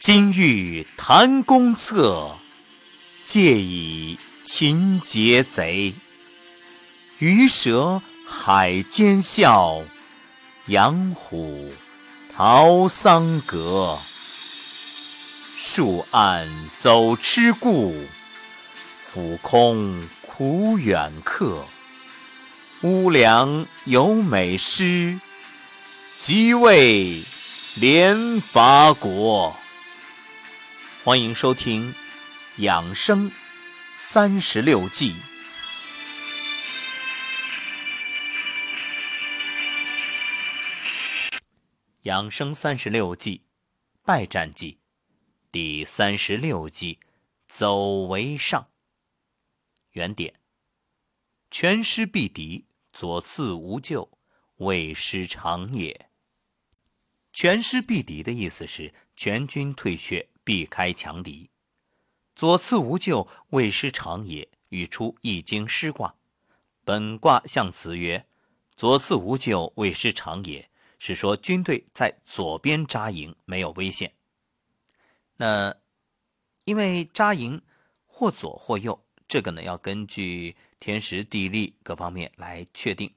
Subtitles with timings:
[0.00, 2.38] 金玉谈公策，
[3.22, 5.94] 借以擒劫贼。
[7.18, 9.82] 鱼蛇海间笑，
[10.68, 11.70] 羊虎
[12.34, 13.98] 逃桑阁。
[15.54, 17.94] 树暗走痴故，
[19.04, 21.66] 俯空苦远客。
[22.80, 25.20] 乌梁有美诗，
[26.16, 27.22] 即为
[27.78, 29.59] 连伐国。
[31.02, 31.92] 欢迎收听
[32.56, 33.32] 《养生
[33.96, 35.14] 三十六计》。
[42.02, 43.46] 养生三十六计，
[44.04, 44.78] 败战计，
[45.50, 47.00] 第三十六计，
[47.48, 48.68] 走为上。
[49.92, 50.34] 原点：
[51.50, 52.66] 全师必敌。
[52.92, 54.18] 左次无救，
[54.56, 56.10] 未失常也。
[57.32, 61.48] 全师必敌的意思是全军退却，避开强敌。
[62.34, 66.16] 左次无救，未失常也，语出《易经》师卦。
[66.84, 68.26] 本卦象辞曰
[68.74, 74.14] ：“左次无救，未失常也。”是说军队在左边扎营没有危险。
[75.36, 75.76] 那
[76.64, 77.62] 因为扎营
[78.04, 80.56] 或左或右，这个呢要根据。
[80.80, 83.14] 天时地利各方面来确定，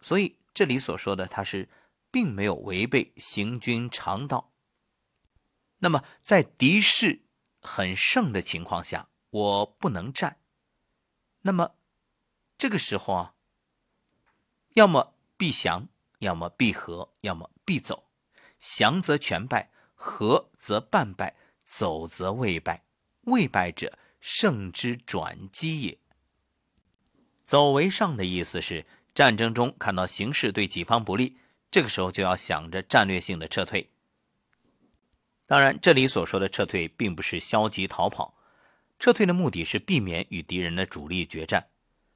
[0.00, 1.68] 所以这里所说的他是
[2.10, 4.50] 并没有违背行军常道。
[5.80, 7.22] 那么在敌势
[7.60, 10.38] 很盛的情况下，我不能战，
[11.42, 11.74] 那么
[12.56, 13.34] 这个时候啊，
[14.74, 15.88] 要么必降，
[16.20, 18.06] 要么必和，要么必走。
[18.58, 22.84] 降则全败，和则半败，走则未败。
[23.22, 25.98] 未败者，胜之转机也。
[27.42, 31.38] 走为上的意思是，战争中看到形势对己方不利，
[31.70, 33.90] 这个时候就要想着战略性的撤退。
[35.50, 38.38] 当然，这里所说的撤退并不是消极逃跑，
[39.00, 41.70] 撤退的目的是避免与敌人的主力决战。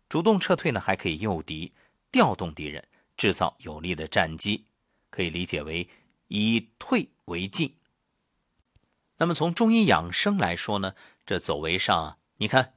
[0.09, 1.73] 主动撤退呢，还可以诱敌、
[2.13, 2.87] 调动敌人，
[3.17, 4.67] 制造有利的战机，
[5.11, 5.89] 可以理解为
[6.29, 7.75] 以退为进。
[9.17, 10.95] 那么从中医养生来说呢，
[11.27, 12.75] 这走为上啊，你看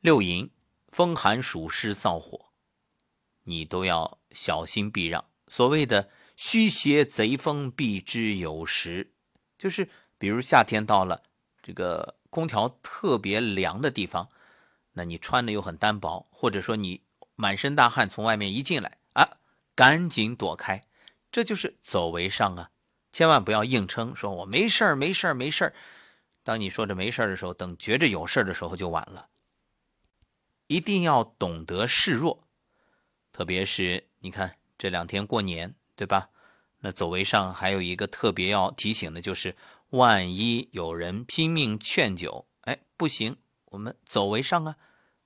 [0.00, 0.50] 六淫。
[0.88, 2.46] 风寒暑湿燥火，
[3.42, 5.26] 你都要小心避让。
[5.48, 9.12] 所谓的“虚邪贼风，避之有时”，
[9.58, 11.22] 就是比如夏天到了，
[11.62, 14.28] 这个空调特别凉的地方，
[14.92, 17.02] 那你穿的又很单薄，或者说你
[17.34, 19.38] 满身大汗从外面一进来啊，
[19.74, 20.82] 赶紧躲开，
[21.30, 22.70] 这就是走为上啊！
[23.12, 25.74] 千万不要硬撑，说我没事儿，没事儿，没事儿。
[26.42, 29.28] 当你说着没事儿的时候，等觉着有事儿的时候就晚了。
[30.66, 32.46] 一定要懂得示弱，
[33.32, 36.28] 特别是你看这两天过年，对吧？
[36.86, 39.56] 那走为上还有一个特别要提醒的，就是
[39.88, 44.76] 万一有人拼命劝酒，哎，不行，我们走为上啊，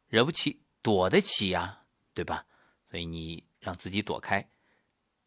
[0.09, 1.83] 惹不起，躲得起呀，
[2.15, 2.47] 对吧？
[2.91, 4.49] 所以你让自己躲开，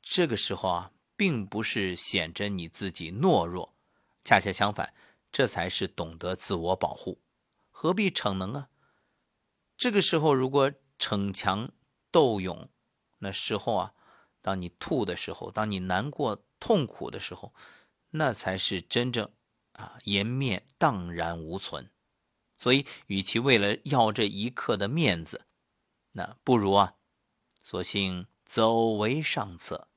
[0.01, 3.75] 这个时候啊，并不是显着你自己懦弱，
[4.23, 4.91] 恰恰相反，
[5.31, 7.21] 这才是懂得自我保护，
[7.69, 8.69] 何必逞能啊？
[9.77, 11.71] 这个时候，如果逞强
[12.09, 12.67] 斗勇，
[13.19, 13.93] 那时候啊，
[14.43, 17.55] 当你吐的时候，当你难过痛苦的时候，
[18.11, 19.31] 那才是真正
[19.71, 21.89] 啊颜面荡然无存。
[22.59, 25.47] 所以，与其为了要这一刻的面子，
[26.11, 26.93] 那不如啊，
[27.63, 29.87] 索性走为上策。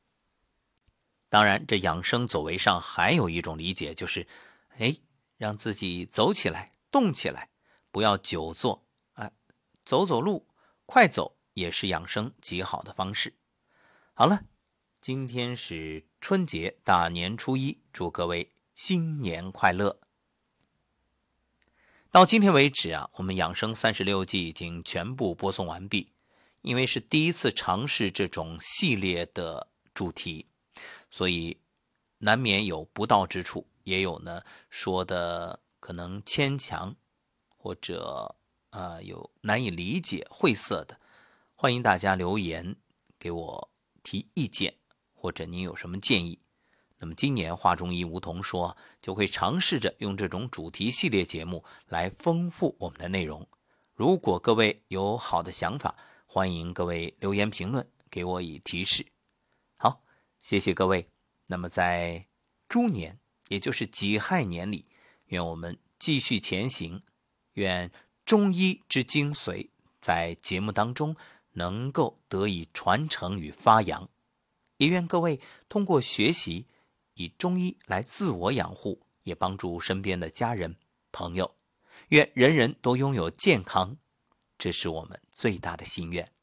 [1.28, 4.26] 当然，这养生走为上还有一种理解，就是
[4.78, 4.96] 哎，
[5.36, 7.50] 让自己走起来、动起来，
[7.90, 8.86] 不要久坐。
[9.84, 10.48] 走走路，
[10.84, 13.34] 快走也是养生极好的方式。
[14.18, 14.46] 好了，
[14.98, 20.00] 今天是春节大年初一，祝各位新年快乐。
[22.10, 26.14] 到今天为止啊，我们养生三十六计已经全部播送完毕。
[26.62, 30.46] 因为是第一次尝试这种系列的主题，
[31.10, 31.58] 所以
[32.16, 34.40] 难免有不到之处，也有呢
[34.70, 36.96] 说的可能牵强
[37.58, 38.36] 或者。
[38.70, 40.98] 啊，有难以理解、晦涩的，
[41.54, 42.76] 欢迎大家留言
[43.18, 43.70] 给我
[44.06, 44.72] 提意见，
[45.12, 46.38] 或者您有什么建议。
[46.98, 53.44] 那么今年华中医梧桐说就会尝试着用这种主题系列节目来丰富我们的内容。
[53.94, 59.04] 如果各位有好的想法，欢迎各位留言评论给我以提示。
[59.76, 60.04] 好，
[60.40, 61.10] 谢谢各位。
[61.48, 62.28] 那么在
[62.68, 63.18] 猪年，
[63.48, 64.86] 也就是己亥年里，
[65.24, 67.02] 愿我们继续前行，
[67.54, 67.90] 愿。
[68.24, 69.68] 中医之精髓，
[70.00, 71.14] 在节目当中
[71.56, 74.08] 能够得以传承与发扬，
[74.76, 76.66] 也愿各位通过学习，
[77.14, 80.76] 以中医来自我养护，也帮助身边的家人
[81.10, 81.54] 朋友。
[82.08, 83.96] 愿人人都拥有健康，
[84.58, 86.35] 这是我们最大的心愿。